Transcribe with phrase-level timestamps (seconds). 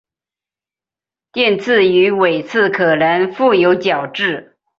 [1.31, 4.57] 臀刺与尾刺可能覆有角质。